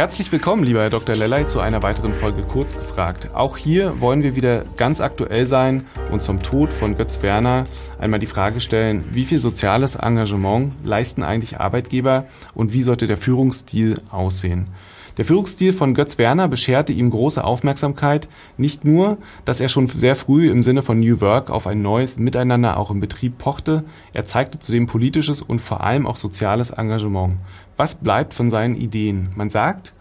[0.00, 1.14] Herzlich willkommen, lieber Herr Dr.
[1.14, 3.28] Lellay, zu einer weiteren Folge Kurz gefragt.
[3.34, 7.66] Auch hier wollen wir wieder ganz aktuell sein und zum Tod von Götz Werner
[7.98, 12.24] einmal die Frage stellen, wie viel soziales Engagement leisten eigentlich Arbeitgeber
[12.54, 14.68] und wie sollte der Führungsstil aussehen?
[15.16, 18.28] Der Führungsstil von Götz Werner bescherte ihm große Aufmerksamkeit.
[18.56, 22.18] Nicht nur, dass er schon sehr früh im Sinne von New Work auf ein neues
[22.18, 27.36] Miteinander auch im Betrieb pochte, er zeigte zudem politisches und vor allem auch soziales Engagement.
[27.76, 29.30] Was bleibt von seinen Ideen?
[29.34, 29.94] Man sagt,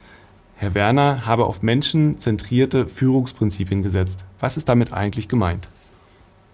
[0.56, 4.26] Herr Werner habe auf menschenzentrierte Führungsprinzipien gesetzt.
[4.40, 5.70] Was ist damit eigentlich gemeint?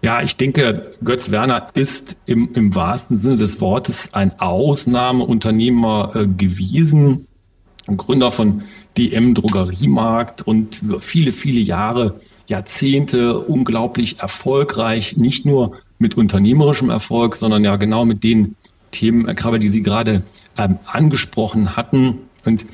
[0.03, 6.27] Ja, ich denke, Götz Werner ist im, im wahrsten Sinne des Wortes ein Ausnahmeunternehmer äh,
[6.27, 7.27] gewesen.
[7.87, 8.63] Gründer von
[8.97, 17.35] DM Drogeriemarkt und über viele, viele Jahre, Jahrzehnte unglaublich erfolgreich, nicht nur mit unternehmerischem Erfolg,
[17.35, 18.55] sondern ja genau mit den
[18.91, 20.23] Themen, Krabbe, die Sie gerade
[20.57, 22.19] ähm, angesprochen hatten.
[22.45, 22.65] Und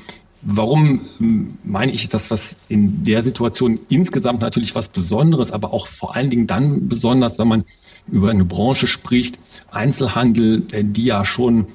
[0.42, 5.86] warum hm, meine ich, das was in der Situation insgesamt natürlich was Besonderes, aber auch
[5.86, 7.64] vor allen Dingen dann besonders, wenn man
[8.10, 9.36] über eine Branche spricht,
[9.70, 11.66] Einzelhandel, äh, die ja schon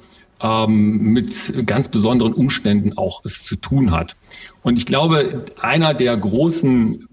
[0.42, 4.16] ähm, mit ganz besonderen Umständen auch es zu tun hat.
[4.62, 7.08] Und ich glaube, einer der großen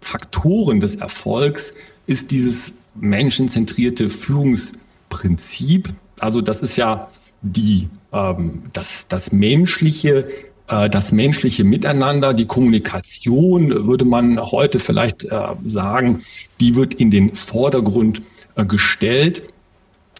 [0.00, 1.74] Faktoren des Erfolgs
[2.06, 5.90] ist dieses menschenzentrierte Führungsprinzip.
[6.18, 7.08] Also das ist ja
[7.42, 10.28] die, ähm, das, das menschliche,
[10.68, 16.22] äh, das menschliche Miteinander, die Kommunikation, würde man heute vielleicht äh, sagen,
[16.60, 18.22] die wird in den Vordergrund
[18.54, 19.42] äh, gestellt.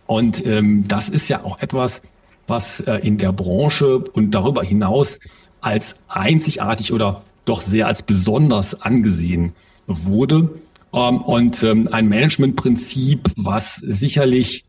[0.06, 2.02] Und ähm, das ist ja auch etwas,
[2.48, 5.18] was äh, in der Branche und darüber hinaus
[5.60, 9.52] als einzigartig oder doch sehr als besonders angesehen
[9.86, 10.50] wurde.
[10.92, 14.64] Ähm, und ähm, ein Managementprinzip, was sicherlich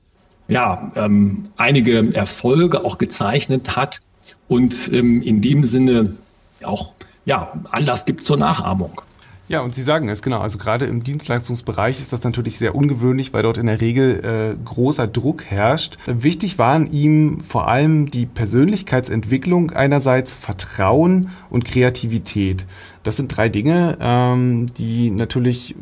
[0.48, 4.00] ja, ähm, einige Erfolge auch gezeichnet hat
[4.48, 6.16] und in dem Sinne
[6.64, 6.94] auch
[7.26, 9.02] ja, Anlass gibt zur Nachahmung.
[9.50, 10.42] Ja, und Sie sagen es genau.
[10.42, 14.64] Also gerade im Dienstleistungsbereich ist das natürlich sehr ungewöhnlich, weil dort in der Regel äh,
[14.64, 15.98] großer Druck herrscht.
[16.06, 22.68] Wichtig waren ihm vor allem die Persönlichkeitsentwicklung einerseits, Vertrauen und Kreativität.
[23.02, 25.76] Das sind drei Dinge, ähm, die natürlich äh,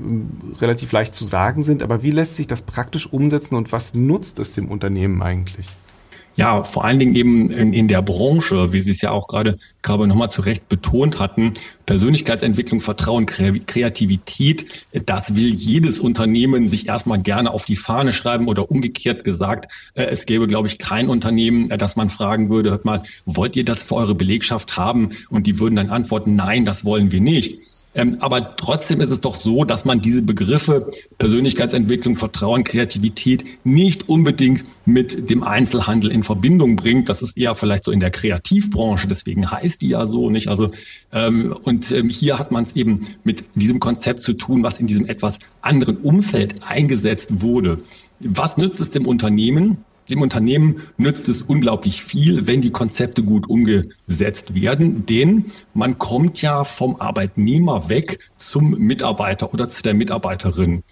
[0.62, 1.84] relativ leicht zu sagen sind.
[1.84, 5.68] Aber wie lässt sich das praktisch umsetzen und was nutzt es dem Unternehmen eigentlich?
[6.38, 9.58] Ja, vor allen Dingen eben in, in der Branche, wie Sie es ja auch gerade
[9.82, 11.54] gerade nochmal zu Recht betont hatten,
[11.88, 14.66] Persönlichkeitsentwicklung, Vertrauen, Kreativität,
[15.06, 20.04] das will jedes Unternehmen sich erstmal gerne auf die Fahne schreiben oder umgekehrt gesagt, äh,
[20.04, 23.66] es gäbe, glaube ich, kein Unternehmen, äh, das man fragen würde, hört mal, wollt ihr
[23.66, 25.10] das für eure Belegschaft haben?
[25.30, 27.67] Und die würden dann antworten, nein, das wollen wir nicht.
[27.98, 34.08] Ähm, aber trotzdem ist es doch so, dass man diese Begriffe Persönlichkeitsentwicklung, Vertrauen, Kreativität nicht
[34.08, 37.10] unbedingt mit dem Einzelhandel in Verbindung bringt.
[37.10, 40.48] Das ist eher vielleicht so in der Kreativbranche, deswegen heißt die ja so nicht.
[40.48, 40.68] Also
[41.12, 44.86] ähm, und ähm, hier hat man es eben mit diesem Konzept zu tun, was in
[44.86, 47.80] diesem etwas anderen Umfeld eingesetzt wurde.
[48.20, 49.84] Was nützt es dem Unternehmen?
[50.10, 56.42] Dem Unternehmen nützt es unglaublich viel, wenn die Konzepte gut umgesetzt werden, denn man kommt
[56.42, 60.84] ja vom Arbeitnehmer weg zum Mitarbeiter oder zu der Mitarbeiterin.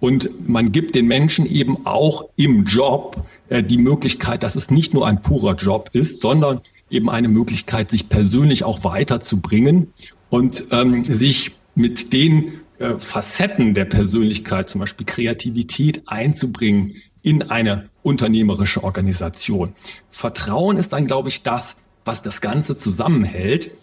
[0.00, 4.92] Und man gibt den Menschen eben auch im Job äh, die Möglichkeit, dass es nicht
[4.92, 6.60] nur ein purer Job ist, sondern
[6.90, 9.88] eben eine Möglichkeit, sich persönlich auch weiterzubringen
[10.30, 17.88] und ähm, sich mit den äh, Facetten der Persönlichkeit, zum Beispiel Kreativität einzubringen in eine
[18.04, 19.72] unternehmerische Organisation.
[20.10, 23.74] Vertrauen ist dann, glaube ich, das, was das Ganze zusammenhält.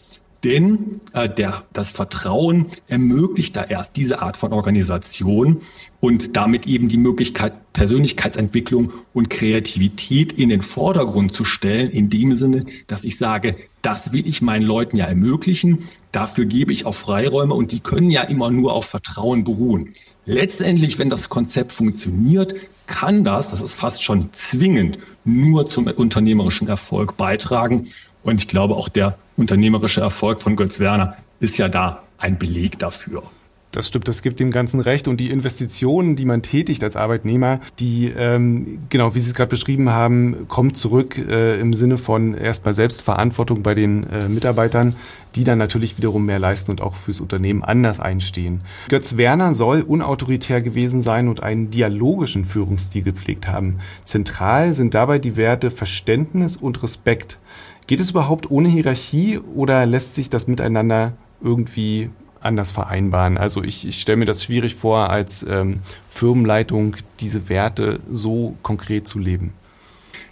[0.44, 5.60] Denn äh, der, das Vertrauen ermöglicht da erst diese Art von Organisation
[6.00, 12.36] und damit eben die Möglichkeit, Persönlichkeitsentwicklung und Kreativität in den Vordergrund zu stellen, in dem
[12.36, 16.96] Sinne, dass ich sage, das will ich meinen Leuten ja ermöglichen, dafür gebe ich auch
[16.96, 19.94] Freiräume und die können ja immer nur auf Vertrauen beruhen.
[20.32, 22.56] Letztendlich, wenn das Konzept funktioniert,
[22.88, 27.88] kann das, das ist fast schon zwingend, nur zum unternehmerischen Erfolg beitragen.
[28.24, 32.80] Und ich glaube, auch der unternehmerische Erfolg von Götz Werner ist ja da ein Beleg
[32.80, 33.24] dafür.
[33.72, 35.08] Das stimmt, das gibt dem Ganzen recht.
[35.08, 39.50] Und die Investitionen, die man tätigt als Arbeitnehmer, die, ähm, genau, wie Sie es gerade
[39.50, 44.96] beschrieben haben, kommt zurück äh, im Sinne von erstmal Selbstverantwortung bei den äh, Mitarbeitern,
[45.36, 48.62] die dann natürlich wiederum mehr leisten und auch fürs Unternehmen anders einstehen.
[48.90, 53.80] Götz Werner soll unautoritär gewesen sein und einen dialogischen Führungsstil gepflegt haben.
[54.04, 57.40] Zentral sind dabei die Werte Verständnis und Respekt.
[57.88, 62.10] Geht es überhaupt ohne Hierarchie oder lässt sich das miteinander irgendwie
[62.42, 63.38] anders vereinbaren.
[63.38, 69.08] Also ich, ich stelle mir das schwierig vor, als ähm, Firmenleitung diese Werte so konkret
[69.08, 69.54] zu leben.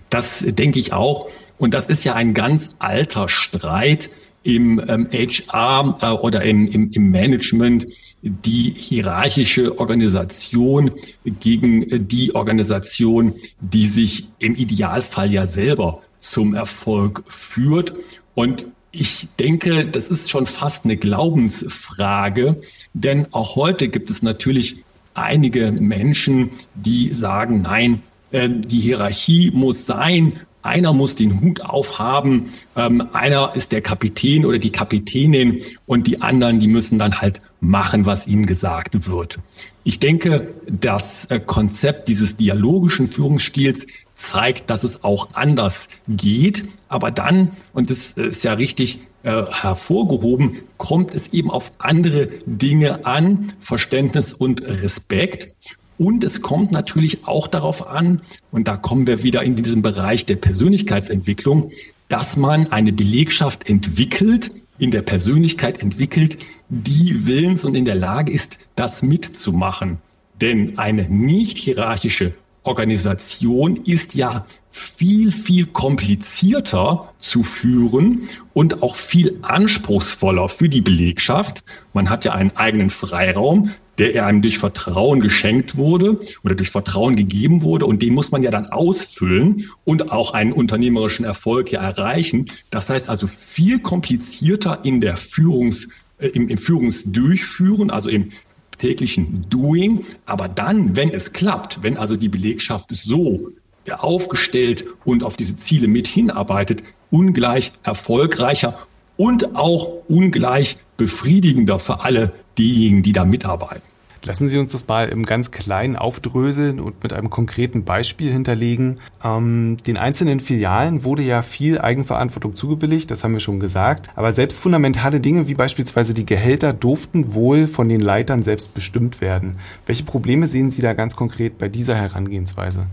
[0.09, 1.29] Das denke ich auch.
[1.57, 4.09] Und das ist ja ein ganz alter Streit
[4.43, 7.85] im ähm, HR äh, oder im, im, im Management,
[8.21, 10.91] die hierarchische Organisation
[11.25, 17.93] gegen die Organisation, die sich im Idealfall ja selber zum Erfolg führt.
[18.33, 22.59] Und ich denke, das ist schon fast eine Glaubensfrage,
[22.93, 24.83] denn auch heute gibt es natürlich
[25.13, 28.01] einige Menschen, die sagen, nein,
[28.31, 32.45] äh, die Hierarchie muss sein, einer muss den Hut aufhaben,
[32.75, 37.39] ähm, einer ist der Kapitän oder die Kapitänin und die anderen, die müssen dann halt
[37.61, 39.37] machen, was ihnen gesagt wird.
[39.83, 43.87] Ich denke, das äh, Konzept dieses dialogischen Führungsstils
[44.19, 46.65] zeigt, dass es auch anders geht.
[46.87, 53.05] Aber dann, und das ist ja richtig äh, hervorgehoben, kommt es eben auf andere Dinge
[53.05, 55.55] an, Verständnis und Respekt.
[55.97, 58.21] Und es kommt natürlich auch darauf an,
[58.51, 61.71] und da kommen wir wieder in diesen Bereich der Persönlichkeitsentwicklung,
[62.07, 66.37] dass man eine Belegschaft entwickelt, in der Persönlichkeit entwickelt,
[66.69, 69.97] die willens und in der Lage ist, das mitzumachen.
[70.39, 72.31] Denn eine nicht hierarchische
[72.63, 81.63] Organisation ist ja viel, viel komplizierter zu führen und auch viel anspruchsvoller für die Belegschaft.
[81.93, 87.15] Man hat ja einen eigenen Freiraum, der einem durch Vertrauen geschenkt wurde oder durch Vertrauen
[87.15, 91.81] gegeben wurde und den muss man ja dann ausfüllen und auch einen unternehmerischen Erfolg ja
[91.81, 92.49] erreichen.
[92.69, 98.31] Das heißt also viel komplizierter in der Führungs, äh, im, im Führungsdurchführen, also im
[98.79, 100.03] täglichen Doing.
[100.25, 103.51] Aber dann, wenn es klappt, wenn also die Belegschaft so
[103.91, 108.77] aufgestellt und auf diese Ziele mit hinarbeitet, ungleich erfolgreicher
[109.17, 113.88] und auch ungleich befriedigender für alle diejenigen, die da mitarbeiten.
[114.23, 118.97] Lassen Sie uns das mal im ganz Kleinen aufdröseln und mit einem konkreten Beispiel hinterlegen.
[119.23, 124.09] Ähm, den einzelnen Filialen wurde ja viel Eigenverantwortung zugebilligt, das haben wir schon gesagt.
[124.15, 129.21] Aber selbst fundamentale Dinge wie beispielsweise die Gehälter durften wohl von den Leitern selbst bestimmt
[129.21, 129.57] werden.
[129.85, 132.87] Welche Probleme sehen Sie da ganz konkret bei dieser Herangehensweise?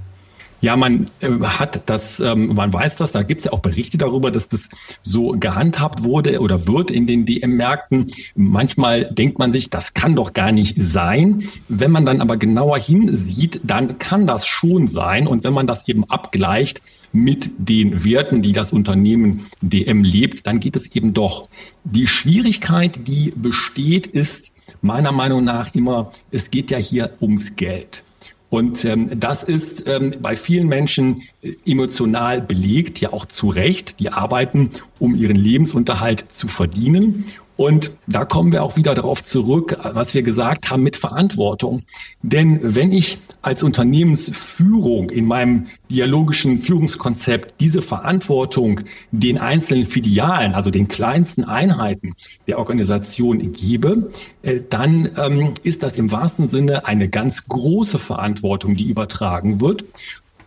[0.63, 3.99] Ja, man äh, hat das, ähm, man weiß das, da gibt es ja auch Berichte
[3.99, 4.69] darüber, dass das
[5.03, 8.11] so gehandhabt wurde oder wird in den DM-Märkten.
[8.35, 11.43] Manchmal denkt man sich, das kann doch gar nicht sein.
[11.69, 15.27] Wenn man dann aber genauer hinsieht, dann kann das schon sein.
[15.27, 16.81] Und wenn man das eben abgleicht
[17.13, 21.49] mit den Werten, die das Unternehmen DM lebt, dann geht es eben doch.
[21.85, 28.03] Die Schwierigkeit, die besteht, ist meiner Meinung nach immer, es geht ja hier ums Geld.
[28.49, 33.99] Und ähm, das ist ähm, bei vielen Menschen äh, emotional belegt, ja auch zu Recht.
[33.99, 37.25] Die arbeiten, um ihren Lebensunterhalt zu verdienen.
[37.57, 41.81] Und da kommen wir auch wieder darauf zurück, was wir gesagt haben mit Verantwortung.
[42.23, 48.81] Denn wenn ich als Unternehmensführung in meinem dialogischen Führungskonzept diese Verantwortung
[49.11, 52.13] den einzelnen Filialen, also den kleinsten Einheiten
[52.47, 54.11] der Organisation gebe,
[54.43, 59.85] äh, dann ähm, ist das im wahrsten Sinne eine ganz große Verantwortung, die übertragen wird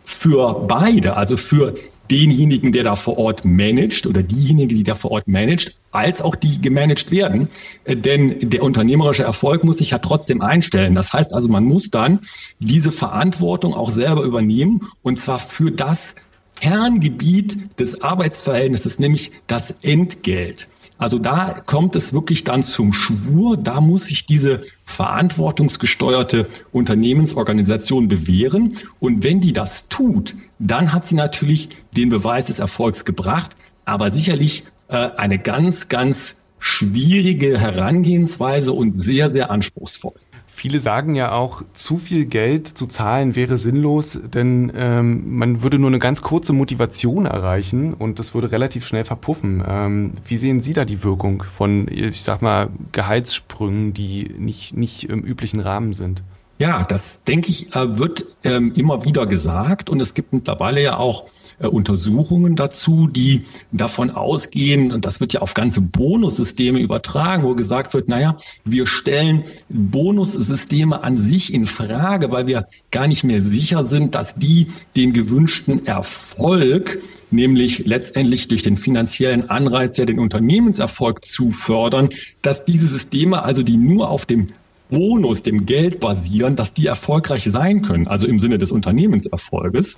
[0.04, 1.74] für beide, also für
[2.10, 6.34] denjenigen, der da vor Ort managt oder diejenige, die da vor Ort managt, als auch
[6.34, 7.48] die gemanagt werden.
[7.84, 10.94] Äh, denn der unternehmerische Erfolg muss sich ja trotzdem einstellen.
[10.94, 12.20] Das heißt also, man muss dann
[12.58, 16.14] diese Verantwortung auch selber übernehmen und zwar für das
[16.60, 20.68] Kerngebiet des Arbeitsverhältnisses, nämlich das Entgelt.
[21.00, 23.56] Also da kommt es wirklich dann zum Schwur.
[23.56, 28.76] Da muss sich diese verantwortungsgesteuerte Unternehmensorganisation bewähren.
[29.00, 34.10] Und wenn die das tut, dann hat sie natürlich den Beweis des Erfolgs gebracht, aber
[34.10, 40.12] sicherlich äh, eine ganz, ganz schwierige Herangehensweise und sehr, sehr anspruchsvoll.
[40.60, 45.78] Viele sagen ja auch, zu viel Geld zu zahlen wäre sinnlos, denn ähm, man würde
[45.78, 49.64] nur eine ganz kurze Motivation erreichen und das würde relativ schnell verpuffen.
[49.66, 55.04] Ähm, wie sehen Sie da die Wirkung von, ich sag mal, Gehaltssprüngen, die nicht, nicht
[55.04, 56.22] im üblichen Rahmen sind?
[56.58, 60.98] Ja, das denke ich, äh, wird ähm, immer wieder gesagt und es gibt mittlerweile ja
[60.98, 61.24] auch
[61.60, 67.54] äh, Untersuchungen dazu, die davon ausgehen, und das wird ja auf ganze Bonussysteme übertragen, wo
[67.54, 73.42] gesagt wird, naja, wir stellen Bonussysteme an sich in Frage, weil wir gar nicht mehr
[73.42, 77.00] sicher sind, dass die den gewünschten Erfolg
[77.30, 82.08] nämlich letztendlich durch den finanziellen Anreiz ja den Unternehmenserfolg zu fördern,
[82.42, 84.48] dass diese Systeme also, die nur auf dem
[84.88, 89.96] Bonus, dem Geld basieren, dass die erfolgreich sein können, also im Sinne des Unternehmenserfolges.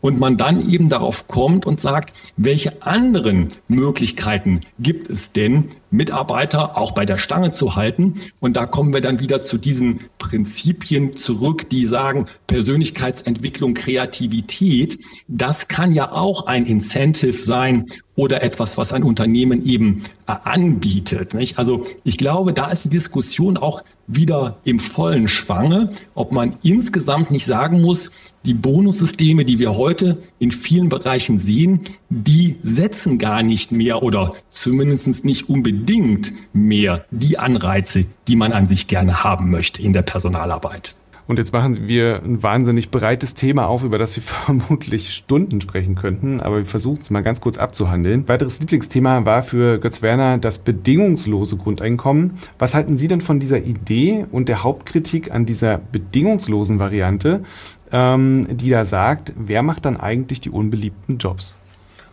[0.00, 6.76] Und man dann eben darauf kommt und sagt, welche anderen Möglichkeiten gibt es denn, Mitarbeiter
[6.76, 8.14] auch bei der Stange zu halten?
[8.40, 15.68] Und da kommen wir dann wieder zu diesen Prinzipien zurück, die sagen, Persönlichkeitsentwicklung, Kreativität, das
[15.68, 21.34] kann ja auch ein Incentive sein oder etwas, was ein Unternehmen eben äh, anbietet.
[21.34, 21.58] Nicht?
[21.58, 27.30] Also ich glaube, da ist die Diskussion auch wieder im vollen Schwange, ob man insgesamt
[27.30, 28.10] nicht sagen muss,
[28.44, 31.80] die Bonussysteme, die wir heute in vielen Bereichen sehen,
[32.10, 38.68] die setzen gar nicht mehr oder zumindest nicht unbedingt mehr die Anreize, die man an
[38.68, 40.94] sich gerne haben möchte in der Personalarbeit.
[41.26, 45.94] Und jetzt machen wir ein wahnsinnig breites Thema auf, über das wir vermutlich Stunden sprechen
[45.94, 48.28] könnten, aber wir versuchen es mal ganz kurz abzuhandeln.
[48.28, 52.34] Weiteres Lieblingsthema war für Götz Werner das bedingungslose Grundeinkommen.
[52.58, 57.42] Was halten Sie denn von dieser Idee und der Hauptkritik an dieser bedingungslosen Variante,
[57.90, 61.56] ähm, die da sagt, wer macht dann eigentlich die unbeliebten Jobs?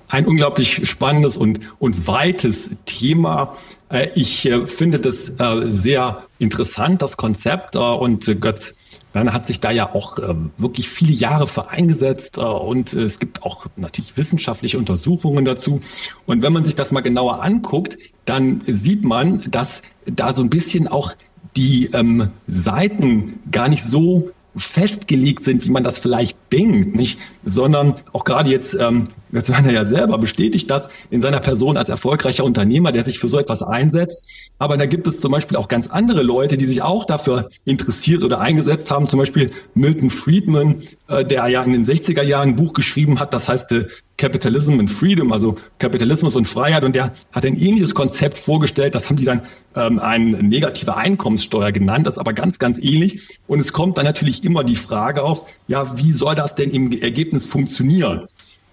[0.07, 3.55] Ein unglaublich spannendes und, und weites Thema.
[3.89, 7.77] Äh, ich äh, finde das äh, sehr interessant, das Konzept.
[7.77, 8.75] Und Götz
[9.13, 13.01] Werner hat sich da ja auch äh, wirklich viele Jahre für eingesetzt äh, und äh,
[13.01, 15.81] es gibt auch natürlich wissenschaftliche Untersuchungen dazu.
[16.25, 20.49] Und wenn man sich das mal genauer anguckt, dann sieht man, dass da so ein
[20.49, 21.13] bisschen auch
[21.55, 27.95] die ähm, Seiten gar nicht so festgelegt sind, wie man das vielleicht denkt, nicht, sondern
[28.11, 32.91] auch gerade jetzt ähm, Götze ja selber bestätigt das in seiner Person als erfolgreicher Unternehmer,
[32.91, 34.27] der sich für so etwas einsetzt.
[34.57, 38.23] Aber da gibt es zum Beispiel auch ganz andere Leute, die sich auch dafür interessiert
[38.23, 39.07] oder eingesetzt haben.
[39.07, 43.33] Zum Beispiel Milton Friedman, äh, der ja in den 60er Jahren ein Buch geschrieben hat,
[43.33, 43.87] das heißt äh,
[44.21, 46.83] Capitalism and Freedom, also Kapitalismus und Freiheit.
[46.83, 48.93] Und der hat ein ähnliches Konzept vorgestellt.
[48.93, 49.41] Das haben die dann
[49.75, 52.05] ähm, eine negative Einkommenssteuer genannt.
[52.05, 53.39] Das ist aber ganz, ganz ähnlich.
[53.47, 56.91] Und es kommt dann natürlich immer die Frage auf, ja, wie soll das denn im
[56.91, 58.27] Ergebnis funktionieren?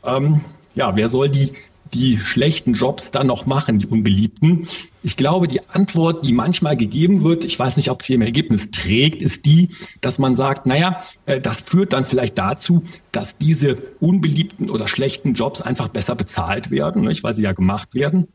[0.05, 0.43] Ähm,
[0.75, 1.55] ja, wer soll die,
[1.95, 4.67] die schlechten Jobs dann noch machen, die unbeliebten?
[5.03, 8.71] Ich glaube, die Antwort, die manchmal gegeben wird, ich weiß nicht, ob sie im Ergebnis
[8.71, 13.77] trägt, ist die, dass man sagt, naja, äh, das führt dann vielleicht dazu, dass diese
[14.01, 18.27] unbeliebten oder schlechten Jobs einfach besser bezahlt werden, nicht, weil sie ja gemacht werden.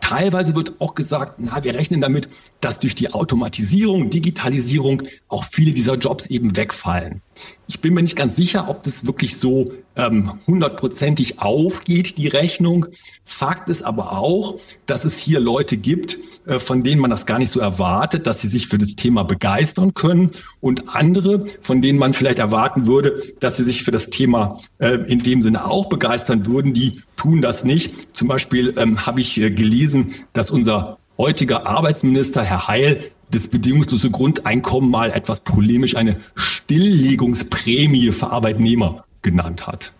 [0.00, 2.28] Teilweise wird auch gesagt, na, wir rechnen damit,
[2.60, 7.22] dass durch die Automatisierung, Digitalisierung auch viele dieser Jobs eben wegfallen.
[7.66, 9.66] Ich bin mir nicht ganz sicher, ob das wirklich so
[9.96, 12.86] ähm, hundertprozentig aufgeht, die Rechnung.
[13.24, 17.38] Fakt ist aber auch, dass es hier Leute gibt, äh, von denen man das gar
[17.38, 20.30] nicht so erwartet, dass sie sich für das Thema begeistern können
[20.60, 24.94] und andere, von denen man vielleicht erwarten würde, dass sie sich für das Thema äh,
[25.06, 28.16] in dem Sinne auch begeistern würden, die tun das nicht.
[28.16, 34.10] Zum Beispiel ähm, habe ich äh, gelesen, dass unser heutiger Arbeitsminister, Herr Heil, das bedingungslose
[34.10, 39.92] Grundeinkommen mal etwas polemisch eine Stilllegungsprämie für Arbeitnehmer genannt hat.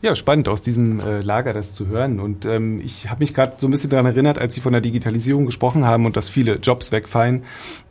[0.00, 2.18] Ja, spannend aus diesem äh, Lager das zu hören.
[2.18, 4.80] Und ähm, ich habe mich gerade so ein bisschen daran erinnert, als Sie von der
[4.80, 7.44] Digitalisierung gesprochen haben und dass viele Jobs wegfallen,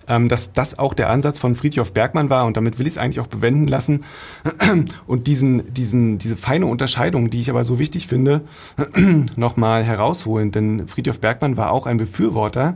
[0.07, 2.45] ähm, dass das auch der Ansatz von Friedhof Bergmann war.
[2.45, 4.03] Und damit will ich es eigentlich auch bewenden lassen.
[5.07, 8.41] Und diesen, diesen, diese feine Unterscheidung, die ich aber so wichtig finde,
[9.37, 10.51] nochmal herausholen.
[10.51, 12.75] Denn Friedhof Bergmann war auch ein Befürworter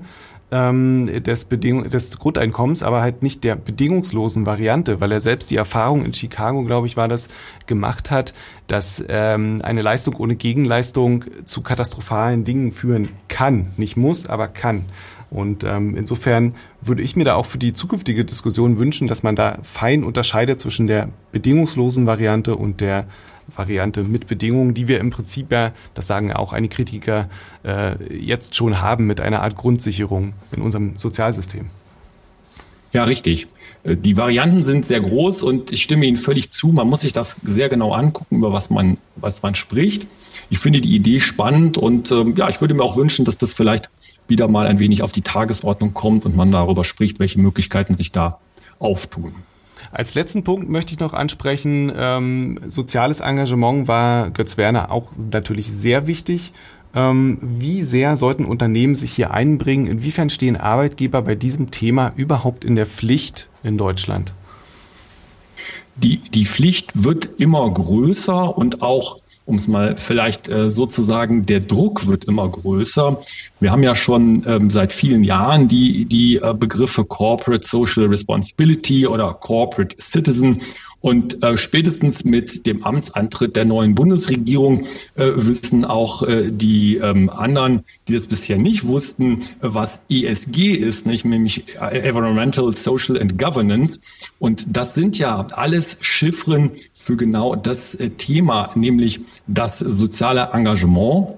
[0.51, 5.55] ähm, des, Bedingung des Grundeinkommens, aber halt nicht der bedingungslosen Variante, weil er selbst die
[5.55, 7.29] Erfahrung in Chicago, glaube ich, war das,
[7.65, 8.33] gemacht hat,
[8.67, 13.67] dass ähm, eine Leistung ohne Gegenleistung zu katastrophalen Dingen führen kann.
[13.77, 14.85] Nicht muss, aber kann.
[15.31, 19.35] Und ähm, insofern würde ich mir da auch für die zukünftige Diskussion wünschen, dass man
[19.35, 23.07] da fein unterscheidet zwischen der bedingungslosen Variante und der
[23.53, 27.29] Variante mit Bedingungen, die wir im Prinzip ja, das sagen auch einige Kritiker,
[27.63, 31.69] äh, jetzt schon haben mit einer Art Grundsicherung in unserem Sozialsystem.
[32.93, 33.47] Ja, richtig.
[33.83, 36.69] Äh, die Varianten sind sehr groß und ich stimme Ihnen völlig zu.
[36.69, 40.07] Man muss sich das sehr genau angucken, über was man, was man spricht.
[40.49, 43.53] Ich finde die Idee spannend und ähm, ja, ich würde mir auch wünschen, dass das
[43.53, 43.89] vielleicht
[44.27, 48.11] wieder mal ein wenig auf die Tagesordnung kommt und man darüber spricht, welche Möglichkeiten sich
[48.11, 48.39] da
[48.79, 49.33] auftun.
[49.95, 55.71] Als letzten Punkt möchte ich noch ansprechen, ähm, soziales Engagement war Götz Werner auch natürlich
[55.71, 56.51] sehr wichtig.
[56.93, 59.87] Ähm, wie sehr sollten Unternehmen sich hier einbringen?
[59.87, 64.33] Inwiefern stehen Arbeitgeber bei diesem Thema überhaupt in der Pflicht in Deutschland?
[65.95, 71.59] die, die Pflicht wird immer größer und auch um es mal vielleicht äh, sozusagen, der
[71.59, 73.21] Druck wird immer größer.
[73.59, 79.05] Wir haben ja schon ähm, seit vielen Jahren die, die äh, Begriffe Corporate Social Responsibility
[79.05, 80.61] oder Corporate Citizen
[81.05, 87.29] und äh, spätestens mit dem Amtsantritt der neuen Bundesregierung äh, wissen auch äh, die ähm,
[87.29, 91.23] anderen, die das bisher nicht wussten, was ESG ist, nicht?
[91.23, 93.99] nämlich Environmental, Social and Governance.
[94.39, 101.35] Und das sind ja alles Chiffren für genau das äh, Thema, nämlich das soziale Engagement.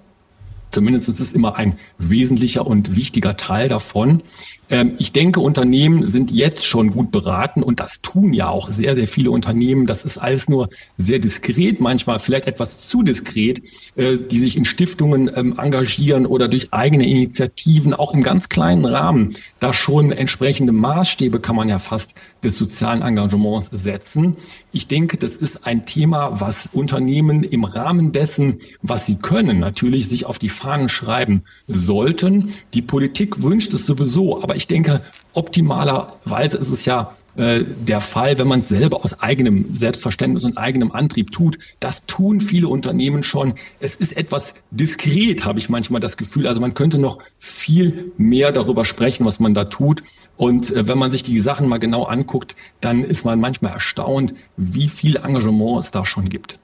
[0.72, 4.22] Zumindest ist es immer ein wesentlicher und wichtiger Teil davon.
[4.70, 8.96] Ähm, ich denke, Unternehmen sind jetzt schon gut beraten und das tun ja auch sehr,
[8.96, 9.86] sehr viele Unternehmen.
[9.86, 13.62] Das ist alles nur sehr diskret, manchmal vielleicht etwas zu diskret,
[13.96, 18.86] äh, die sich in Stiftungen ähm, engagieren oder durch eigene Initiativen, auch im ganz kleinen
[18.86, 24.36] Rahmen, da schon entsprechende Maßstäbe kann man ja fast des sozialen Engagements setzen.
[24.72, 30.08] Ich denke, das ist ein Thema, was Unternehmen im Rahmen dessen, was sie können, natürlich
[30.08, 32.54] sich auf die Fahnen schreiben sollten.
[32.74, 35.02] Die Politik wünscht es sowieso, aber ich denke,
[35.34, 40.58] optimalerweise ist es ja äh, der Fall, wenn man es selber aus eigenem Selbstverständnis und
[40.58, 41.60] eigenem Antrieb tut.
[41.80, 43.54] Das tun viele Unternehmen schon.
[43.80, 46.48] Es ist etwas diskret, habe ich manchmal das Gefühl.
[46.48, 50.02] Also man könnte noch viel mehr darüber sprechen, was man da tut.
[50.36, 54.34] Und äh, wenn man sich die Sachen mal genau anguckt, dann ist man manchmal erstaunt,
[54.58, 56.58] wie viel Engagement es da schon gibt.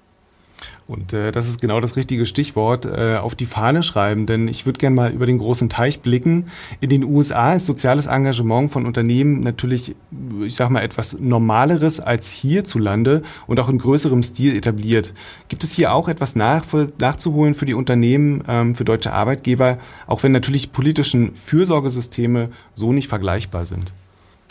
[0.87, 4.65] Und äh, das ist genau das richtige Stichwort, äh, auf die Fahne schreiben, denn ich
[4.65, 6.47] würde gerne mal über den großen Teich blicken.
[6.81, 9.95] In den USA ist soziales Engagement von Unternehmen natürlich,
[10.45, 15.13] ich sag mal, etwas Normaleres als hierzulande und auch in größerem Stil etabliert.
[15.47, 16.65] Gibt es hier auch etwas nach,
[16.99, 23.07] nachzuholen für die Unternehmen, ähm, für deutsche Arbeitgeber, auch wenn natürlich politischen Fürsorgesysteme so nicht
[23.07, 23.93] vergleichbar sind?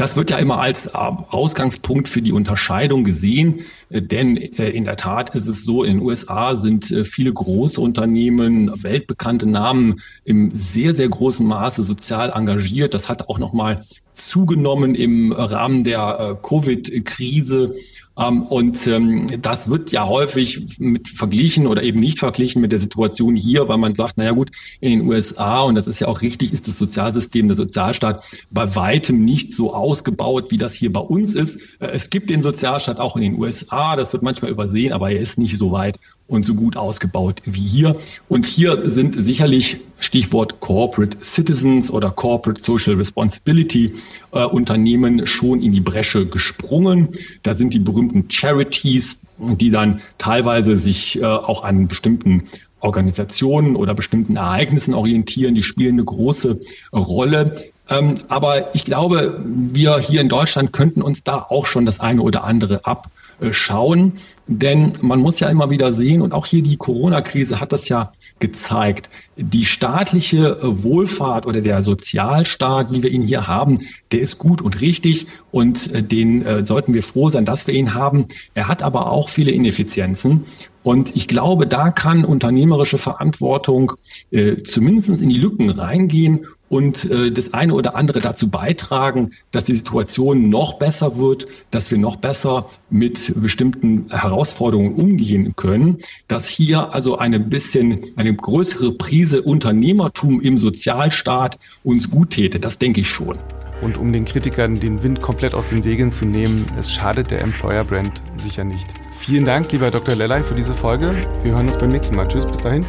[0.02, 4.84] Das wird ja immer als äh, Ausgangspunkt für die Unterscheidung gesehen, äh, denn äh, in
[4.84, 10.50] der Tat ist es so, in den USA sind viele große Unternehmen, weltbekannte Namen im
[10.52, 12.94] sehr, sehr großen Maße sozial engagiert.
[12.94, 17.72] Das hat auch nochmal zugenommen im Rahmen der Covid-Krise.
[18.18, 22.78] Ähm, und ähm, das wird ja häufig mit verglichen oder eben nicht verglichen mit der
[22.78, 24.50] Situation hier, weil man sagt, naja gut,
[24.80, 28.74] in den USA, und das ist ja auch richtig, ist das Sozialsystem, der Sozialstaat bei
[28.74, 31.60] weitem nicht so ausgebaut, wie das hier bei uns ist.
[31.80, 35.20] Äh, es gibt den Sozialstaat auch in den USA, das wird manchmal übersehen, aber er
[35.20, 35.98] ist nicht so weit
[36.32, 37.96] und so gut ausgebaut wie hier.
[38.28, 43.94] Und hier sind sicherlich Stichwort Corporate Citizens oder Corporate Social Responsibility
[44.32, 47.08] äh, Unternehmen schon in die Bresche gesprungen.
[47.42, 52.44] Da sind die berühmten Charities, die dann teilweise sich äh, auch an bestimmten
[52.80, 55.54] Organisationen oder bestimmten Ereignissen orientieren.
[55.54, 56.58] Die spielen eine große
[56.92, 57.54] Rolle.
[57.88, 62.22] Ähm, aber ich glaube, wir hier in Deutschland könnten uns da auch schon das eine
[62.22, 63.10] oder andere ab
[63.50, 64.14] schauen.
[64.46, 68.12] Denn man muss ja immer wieder sehen, und auch hier die Corona-Krise hat das ja
[68.40, 73.78] gezeigt, die staatliche äh, Wohlfahrt oder der Sozialstaat, wie wir ihn hier haben,
[74.10, 77.94] der ist gut und richtig und äh, den sollten wir froh sein, dass wir ihn
[77.94, 78.24] haben.
[78.54, 80.44] Er hat aber auch viele Ineffizienzen.
[80.82, 83.92] Und ich glaube, da kann unternehmerische Verantwortung
[84.30, 89.64] äh, zumindest in die Lücken reingehen und äh, das eine oder andere dazu beitragen, dass
[89.64, 96.48] die Situation noch besser wird, dass wir noch besser mit bestimmten Herausforderungen umgehen können, dass
[96.48, 102.58] hier also eine bisschen eine größere Prise Unternehmertum im Sozialstaat uns gut täte.
[102.58, 103.38] Das denke ich schon.
[103.82, 107.42] Und um den Kritikern den Wind komplett aus den Segeln zu nehmen, es schadet der
[107.42, 108.86] Employer Brand sicher nicht.
[109.18, 110.14] Vielen Dank, lieber Dr.
[110.14, 111.14] Lellay, für diese Folge.
[111.44, 112.28] Wir hören uns beim nächsten Mal.
[112.28, 112.86] Tschüss, bis dahin.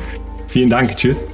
[0.48, 1.26] Vielen Dank, tschüss.